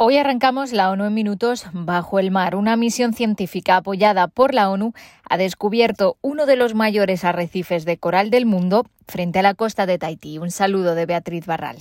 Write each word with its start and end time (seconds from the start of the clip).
Hoy 0.00 0.16
arrancamos 0.16 0.72
la 0.72 0.92
ONU 0.92 1.06
en 1.06 1.14
minutos 1.14 1.66
bajo 1.72 2.20
el 2.20 2.30
mar. 2.30 2.54
Una 2.54 2.76
misión 2.76 3.14
científica 3.14 3.78
apoyada 3.78 4.28
por 4.28 4.54
la 4.54 4.70
ONU 4.70 4.92
ha 5.28 5.36
descubierto 5.36 6.18
uno 6.20 6.46
de 6.46 6.54
los 6.54 6.72
mayores 6.72 7.24
arrecifes 7.24 7.84
de 7.84 7.98
coral 7.98 8.30
del 8.30 8.46
mundo 8.46 8.86
frente 9.08 9.40
a 9.40 9.42
la 9.42 9.54
costa 9.54 9.86
de 9.86 9.98
Tahití. 9.98 10.38
Un 10.38 10.52
saludo 10.52 10.94
de 10.94 11.04
Beatriz 11.04 11.46
Barral. 11.46 11.78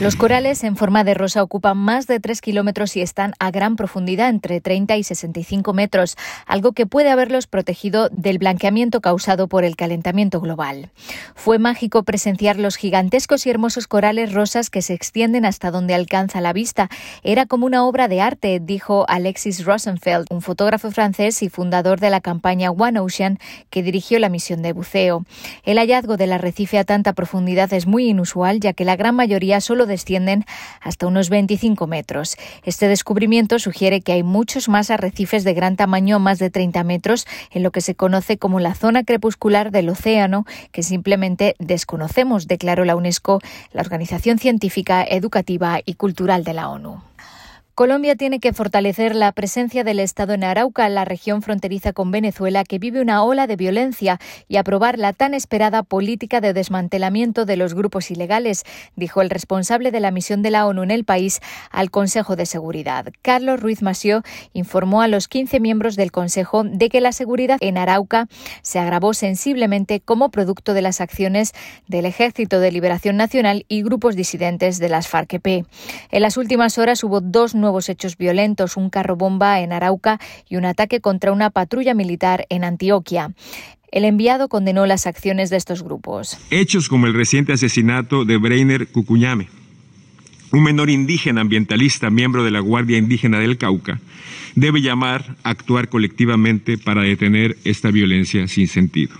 Los 0.00 0.16
corales 0.16 0.64
en 0.64 0.76
forma 0.76 1.04
de 1.04 1.14
rosa 1.14 1.40
ocupan 1.42 1.78
más 1.78 2.08
de 2.08 2.18
3 2.18 2.40
kilómetros 2.40 2.96
y 2.96 3.00
están 3.00 3.32
a 3.38 3.52
gran 3.52 3.76
profundidad, 3.76 4.28
entre 4.28 4.60
30 4.60 4.96
y 4.96 5.04
65 5.04 5.72
metros, 5.72 6.16
algo 6.46 6.72
que 6.72 6.84
puede 6.84 7.10
haberlos 7.10 7.46
protegido 7.46 8.08
del 8.10 8.38
blanqueamiento 8.38 9.00
causado 9.00 9.46
por 9.46 9.62
el 9.62 9.76
calentamiento 9.76 10.40
global. 10.40 10.90
Fue 11.36 11.60
mágico 11.60 12.02
presenciar 12.02 12.58
los 12.58 12.74
gigantescos 12.76 13.46
y 13.46 13.50
hermosos 13.50 13.86
corales 13.86 14.32
rosas 14.32 14.68
que 14.68 14.82
se 14.82 14.94
extienden 14.94 15.44
hasta 15.44 15.70
donde 15.70 15.94
alcanza 15.94 16.40
la 16.40 16.52
vista. 16.52 16.90
Era 17.22 17.46
como 17.46 17.64
una 17.64 17.86
obra 17.86 18.08
de 18.08 18.20
arte, 18.20 18.60
dijo 18.60 19.06
Alexis 19.08 19.64
Rosenfeld, 19.64 20.26
un 20.28 20.42
fotógrafo 20.42 20.90
francés 20.90 21.40
y 21.42 21.48
fundador 21.48 22.00
de 22.00 22.10
la 22.10 22.20
campaña 22.20 22.72
One 22.72 22.98
Ocean 22.98 23.38
que 23.70 23.84
dirigió 23.84 24.18
la 24.18 24.28
misión 24.28 24.60
de 24.60 24.72
buceo. 24.72 25.24
El 25.62 25.78
hallazgo 25.78 26.16
del 26.16 26.32
arrecife 26.32 26.78
a 26.78 26.84
tanta 26.84 27.12
profundidad 27.12 27.72
es 27.72 27.86
muy 27.86 28.08
inusual, 28.08 28.58
ya 28.58 28.72
que 28.72 28.84
la 28.84 28.96
gran 28.96 29.14
mayoría 29.14 29.60
solo 29.60 29.83
descienden 29.86 30.44
hasta 30.80 31.06
unos 31.06 31.30
25 31.30 31.86
metros. 31.86 32.36
Este 32.64 32.88
descubrimiento 32.88 33.58
sugiere 33.58 34.00
que 34.00 34.12
hay 34.12 34.22
muchos 34.22 34.68
más 34.68 34.90
arrecifes 34.90 35.44
de 35.44 35.54
gran 35.54 35.76
tamaño, 35.76 36.18
más 36.18 36.38
de 36.38 36.50
30 36.50 36.84
metros, 36.84 37.26
en 37.50 37.62
lo 37.62 37.70
que 37.70 37.80
se 37.80 37.94
conoce 37.94 38.38
como 38.38 38.60
la 38.60 38.74
zona 38.74 39.04
crepuscular 39.04 39.70
del 39.70 39.88
océano, 39.88 40.46
que 40.72 40.82
simplemente 40.82 41.56
desconocemos, 41.58 42.46
declaró 42.46 42.84
la 42.84 42.96
UNESCO, 42.96 43.40
la 43.72 43.82
organización 43.82 44.38
científica, 44.38 45.04
educativa 45.04 45.80
y 45.84 45.94
cultural 45.94 46.44
de 46.44 46.54
la 46.54 46.68
ONU. 46.68 47.02
Colombia 47.74 48.14
tiene 48.14 48.38
que 48.38 48.52
fortalecer 48.52 49.16
la 49.16 49.32
presencia 49.32 49.82
del 49.82 49.98
Estado 49.98 50.32
en 50.32 50.44
Arauca, 50.44 50.88
la 50.88 51.04
región 51.04 51.42
fronteriza 51.42 51.92
con 51.92 52.12
Venezuela, 52.12 52.62
que 52.62 52.78
vive 52.78 53.00
una 53.00 53.24
ola 53.24 53.48
de 53.48 53.56
violencia, 53.56 54.20
y 54.46 54.58
aprobar 54.58 54.96
la 54.96 55.12
tan 55.12 55.34
esperada 55.34 55.82
política 55.82 56.40
de 56.40 56.52
desmantelamiento 56.52 57.44
de 57.46 57.56
los 57.56 57.74
grupos 57.74 58.12
ilegales, 58.12 58.62
dijo 58.94 59.22
el 59.22 59.30
responsable 59.30 59.90
de 59.90 59.98
la 59.98 60.12
misión 60.12 60.40
de 60.40 60.52
la 60.52 60.68
ONU 60.68 60.84
en 60.84 60.92
el 60.92 61.04
país 61.04 61.40
al 61.72 61.90
Consejo 61.90 62.36
de 62.36 62.46
Seguridad. 62.46 63.06
Carlos 63.22 63.58
Ruiz 63.58 63.82
Masió 63.82 64.22
informó 64.52 65.02
a 65.02 65.08
los 65.08 65.26
15 65.26 65.58
miembros 65.58 65.96
del 65.96 66.12
Consejo 66.12 66.62
de 66.62 66.88
que 66.88 67.00
la 67.00 67.10
seguridad 67.10 67.58
en 67.60 67.76
Arauca 67.76 68.28
se 68.62 68.78
agravó 68.78 69.14
sensiblemente 69.14 69.98
como 69.98 70.30
producto 70.30 70.74
de 70.74 70.82
las 70.82 71.00
acciones 71.00 71.52
del 71.88 72.06
Ejército 72.06 72.60
de 72.60 72.70
Liberación 72.70 73.16
Nacional 73.16 73.66
y 73.66 73.82
grupos 73.82 74.14
disidentes 74.14 74.78
de 74.78 74.88
las 74.88 75.08
FARC-EP. 75.08 75.66
En 76.12 76.22
las 76.22 76.36
últimas 76.36 76.78
horas 76.78 77.02
hubo 77.02 77.20
dos 77.20 77.56
nuevos 77.64 77.88
hechos 77.88 78.18
violentos, 78.18 78.76
un 78.76 78.90
carro 78.90 79.16
bomba 79.16 79.60
en 79.60 79.72
Arauca 79.72 80.20
y 80.48 80.56
un 80.56 80.66
ataque 80.66 81.00
contra 81.00 81.32
una 81.32 81.48
patrulla 81.48 81.94
militar 81.94 82.46
en 82.50 82.62
Antioquia. 82.62 83.32
El 83.90 84.04
enviado 84.04 84.48
condenó 84.48 84.84
las 84.84 85.06
acciones 85.06 85.48
de 85.48 85.56
estos 85.56 85.82
grupos. 85.82 86.36
Hechos 86.50 86.88
como 86.88 87.06
el 87.06 87.14
reciente 87.14 87.54
asesinato 87.54 88.26
de 88.26 88.36
Breiner 88.36 88.88
Cucuñame, 88.88 89.48
un 90.52 90.62
menor 90.62 90.90
indígena 90.90 91.40
ambientalista, 91.40 92.10
miembro 92.10 92.44
de 92.44 92.50
la 92.50 92.60
Guardia 92.60 92.98
Indígena 92.98 93.38
del 93.38 93.56
Cauca, 93.56 94.00
debe 94.54 94.82
llamar 94.82 95.36
a 95.42 95.50
actuar 95.50 95.88
colectivamente 95.88 96.76
para 96.76 97.02
detener 97.02 97.56
esta 97.64 97.90
violencia 97.90 98.46
sin 98.46 98.68
sentido. 98.68 99.16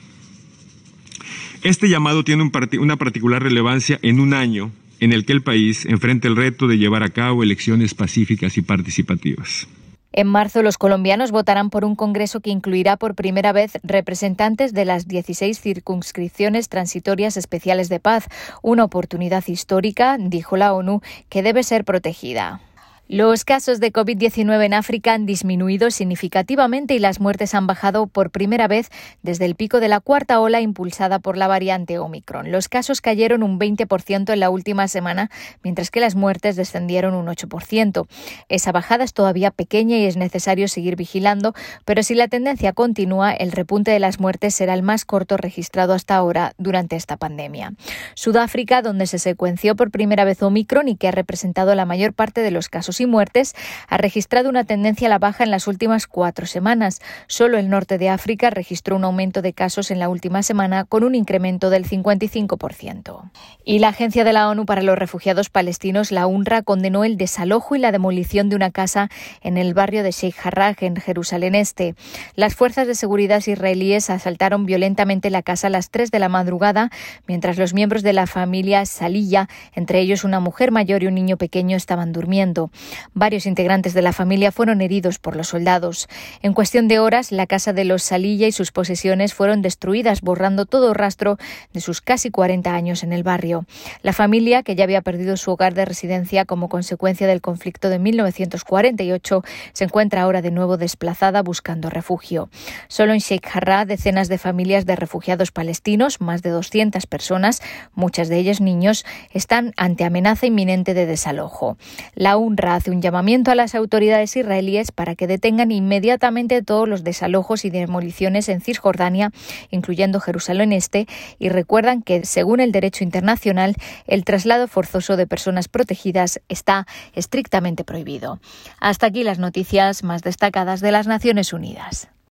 Este 1.62 1.88
llamado 1.88 2.22
tiene 2.24 2.50
una 2.78 2.96
particular 2.96 3.42
relevancia 3.42 3.98
en 4.02 4.20
un 4.20 4.34
año 4.34 4.70
en 5.04 5.12
el 5.12 5.26
que 5.26 5.34
el 5.34 5.42
país 5.42 5.84
enfrenta 5.84 6.28
el 6.28 6.36
reto 6.36 6.66
de 6.66 6.78
llevar 6.78 7.02
a 7.02 7.10
cabo 7.10 7.42
elecciones 7.42 7.92
pacíficas 7.92 8.56
y 8.56 8.62
participativas. 8.62 9.68
En 10.12 10.28
marzo, 10.28 10.62
los 10.62 10.78
colombianos 10.78 11.30
votarán 11.30 11.68
por 11.68 11.84
un 11.84 11.94
Congreso 11.94 12.40
que 12.40 12.50
incluirá 12.50 12.96
por 12.96 13.14
primera 13.14 13.52
vez 13.52 13.72
representantes 13.82 14.72
de 14.72 14.86
las 14.86 15.06
16 15.06 15.60
circunscripciones 15.60 16.70
transitorias 16.70 17.36
especiales 17.36 17.90
de 17.90 18.00
paz, 18.00 18.28
una 18.62 18.84
oportunidad 18.84 19.44
histórica, 19.46 20.16
dijo 20.18 20.56
la 20.56 20.72
ONU, 20.72 21.02
que 21.28 21.42
debe 21.42 21.64
ser 21.64 21.84
protegida. 21.84 22.60
Los 23.06 23.44
casos 23.44 23.80
de 23.80 23.92
COVID-19 23.92 24.64
en 24.64 24.72
África 24.72 25.12
han 25.12 25.26
disminuido 25.26 25.90
significativamente 25.90 26.94
y 26.94 26.98
las 26.98 27.20
muertes 27.20 27.54
han 27.54 27.66
bajado 27.66 28.06
por 28.06 28.30
primera 28.30 28.66
vez 28.66 28.88
desde 29.22 29.44
el 29.44 29.56
pico 29.56 29.78
de 29.80 29.88
la 29.88 30.00
cuarta 30.00 30.40
ola 30.40 30.62
impulsada 30.62 31.18
por 31.18 31.36
la 31.36 31.46
variante 31.46 31.98
Omicron. 31.98 32.50
Los 32.50 32.70
casos 32.70 33.02
cayeron 33.02 33.42
un 33.42 33.60
20% 33.60 34.32
en 34.32 34.40
la 34.40 34.48
última 34.48 34.88
semana, 34.88 35.30
mientras 35.62 35.90
que 35.90 36.00
las 36.00 36.14
muertes 36.14 36.56
descendieron 36.56 37.14
un 37.14 37.26
8%. 37.26 38.06
Esa 38.48 38.72
bajada 38.72 39.04
es 39.04 39.12
todavía 39.12 39.50
pequeña 39.50 39.98
y 39.98 40.06
es 40.06 40.16
necesario 40.16 40.66
seguir 40.66 40.96
vigilando, 40.96 41.52
pero 41.84 42.02
si 42.02 42.14
la 42.14 42.28
tendencia 42.28 42.72
continúa, 42.72 43.34
el 43.34 43.52
repunte 43.52 43.90
de 43.90 44.00
las 44.00 44.18
muertes 44.18 44.54
será 44.54 44.72
el 44.72 44.82
más 44.82 45.04
corto 45.04 45.36
registrado 45.36 45.92
hasta 45.92 46.16
ahora 46.16 46.54
durante 46.56 46.96
esta 46.96 47.18
pandemia. 47.18 47.74
Sudáfrica, 48.14 48.80
donde 48.80 49.06
se 49.06 49.18
secuenció 49.18 49.76
por 49.76 49.90
primera 49.90 50.24
vez 50.24 50.42
Omicron 50.42 50.88
y 50.88 50.96
que 50.96 51.08
ha 51.08 51.12
representado 51.12 51.74
la 51.74 51.84
mayor 51.84 52.14
parte 52.14 52.40
de 52.40 52.50
los 52.50 52.70
casos 52.70 52.93
y 53.00 53.06
muertes, 53.06 53.54
ha 53.88 53.96
registrado 53.96 54.48
una 54.48 54.64
tendencia 54.64 55.08
a 55.08 55.10
la 55.10 55.18
baja 55.18 55.44
en 55.44 55.50
las 55.50 55.66
últimas 55.66 56.06
cuatro 56.06 56.46
semanas. 56.46 57.00
Solo 57.26 57.58
el 57.58 57.68
norte 57.68 57.98
de 57.98 58.08
África 58.08 58.50
registró 58.50 58.96
un 58.96 59.04
aumento 59.04 59.42
de 59.42 59.52
casos 59.52 59.90
en 59.90 59.98
la 59.98 60.08
última 60.08 60.42
semana 60.42 60.84
con 60.84 61.04
un 61.04 61.14
incremento 61.14 61.70
del 61.70 61.86
55%. 61.86 63.30
Y 63.64 63.78
la 63.78 63.88
Agencia 63.88 64.24
de 64.24 64.32
la 64.32 64.48
ONU 64.48 64.66
para 64.66 64.82
los 64.82 64.98
Refugiados 64.98 65.50
Palestinos, 65.50 66.12
la 66.12 66.26
UNRWA, 66.26 66.62
condenó 66.62 67.04
el 67.04 67.16
desalojo 67.16 67.76
y 67.76 67.78
la 67.78 67.92
demolición 67.92 68.48
de 68.48 68.56
una 68.56 68.70
casa 68.70 69.08
en 69.42 69.56
el 69.58 69.74
barrio 69.74 70.02
de 70.02 70.10
Sheikh 70.10 70.36
Jarrah, 70.36 70.76
en 70.80 70.96
Jerusalén 70.96 71.54
Este. 71.54 71.94
Las 72.34 72.54
fuerzas 72.54 72.86
de 72.86 72.94
seguridad 72.94 73.42
israelíes 73.46 74.10
asaltaron 74.10 74.66
violentamente 74.66 75.30
la 75.30 75.42
casa 75.42 75.68
a 75.68 75.70
las 75.70 75.90
3 75.90 76.10
de 76.10 76.18
la 76.18 76.28
madrugada, 76.28 76.90
mientras 77.26 77.58
los 77.58 77.74
miembros 77.74 78.02
de 78.02 78.12
la 78.12 78.26
familia 78.26 78.84
Salilla, 78.86 79.48
entre 79.74 80.00
ellos 80.00 80.24
una 80.24 80.40
mujer 80.40 80.70
mayor 80.70 81.02
y 81.02 81.06
un 81.06 81.14
niño 81.14 81.36
pequeño, 81.36 81.76
estaban 81.76 82.12
durmiendo. 82.12 82.70
Varios 83.14 83.46
integrantes 83.46 83.94
de 83.94 84.02
la 84.02 84.12
familia 84.12 84.52
fueron 84.52 84.80
heridos 84.80 85.18
por 85.18 85.36
los 85.36 85.48
soldados. 85.48 86.08
En 86.42 86.52
cuestión 86.52 86.88
de 86.88 86.98
horas, 86.98 87.32
la 87.32 87.46
casa 87.46 87.72
de 87.72 87.84
los 87.84 88.02
Salilla 88.02 88.46
y 88.46 88.52
sus 88.52 88.72
posesiones 88.72 89.34
fueron 89.34 89.62
destruidas, 89.62 90.20
borrando 90.20 90.66
todo 90.66 90.94
rastro 90.94 91.38
de 91.72 91.80
sus 91.80 92.00
casi 92.00 92.30
40 92.30 92.74
años 92.74 93.02
en 93.02 93.12
el 93.12 93.22
barrio. 93.22 93.66
La 94.02 94.12
familia, 94.12 94.62
que 94.62 94.74
ya 94.74 94.84
había 94.84 95.02
perdido 95.02 95.36
su 95.36 95.50
hogar 95.52 95.74
de 95.74 95.84
residencia 95.84 96.44
como 96.44 96.68
consecuencia 96.68 97.26
del 97.26 97.40
conflicto 97.40 97.88
de 97.88 97.98
1948, 97.98 99.42
se 99.72 99.84
encuentra 99.84 100.22
ahora 100.22 100.42
de 100.42 100.50
nuevo 100.50 100.76
desplazada 100.76 101.42
buscando 101.42 101.90
refugio. 101.90 102.48
Solo 102.88 103.12
en 103.12 103.18
Sheikh 103.18 103.46
Jarrah, 103.46 103.84
decenas 103.84 104.28
de 104.28 104.38
familias 104.38 104.86
de 104.86 104.96
refugiados 104.96 105.52
palestinos, 105.52 106.20
más 106.20 106.42
de 106.42 106.50
200 106.50 107.06
personas, 107.06 107.62
muchas 107.94 108.28
de 108.28 108.38
ellas 108.38 108.60
niños, 108.60 109.04
están 109.32 109.72
ante 109.76 110.04
amenaza 110.04 110.46
inminente 110.46 110.94
de 110.94 111.06
desalojo. 111.06 111.76
La 112.14 112.36
UNRWA 112.36 112.73
hace 112.74 112.90
un 112.90 113.02
llamamiento 113.02 113.50
a 113.50 113.54
las 113.54 113.74
autoridades 113.74 114.36
israelíes 114.36 114.92
para 114.92 115.14
que 115.14 115.26
detengan 115.26 115.72
inmediatamente 115.72 116.62
todos 116.62 116.88
los 116.88 117.04
desalojos 117.04 117.64
y 117.64 117.70
demoliciones 117.70 118.48
en 118.48 118.60
Cisjordania, 118.60 119.30
incluyendo 119.70 120.20
Jerusalén 120.20 120.72
Este, 120.72 121.06
y 121.38 121.48
recuerdan 121.48 122.02
que, 122.02 122.24
según 122.24 122.60
el 122.60 122.72
derecho 122.72 123.04
internacional, 123.04 123.74
el 124.06 124.24
traslado 124.24 124.68
forzoso 124.68 125.16
de 125.16 125.26
personas 125.26 125.68
protegidas 125.68 126.40
está 126.48 126.86
estrictamente 127.14 127.84
prohibido. 127.84 128.40
Hasta 128.80 129.06
aquí 129.06 129.24
las 129.24 129.38
noticias 129.38 130.02
más 130.02 130.22
destacadas 130.22 130.80
de 130.80 130.92
las 130.92 131.06
Naciones 131.06 131.52
Unidas. 131.52 132.13